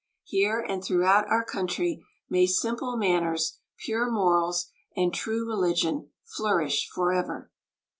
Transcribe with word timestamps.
Here 0.23 0.59
and 0.67 0.83
throughout 0.83 1.29
our 1.29 1.45
country 1.45 2.03
may 2.27 2.47
simple 2.47 2.97
manners, 2.97 3.59
pure 3.77 4.09
morals, 4.09 4.71
and 4.97 5.13
true 5.13 5.47
religion 5.47 6.09
flourish 6.23 6.89
forever! 6.91 7.51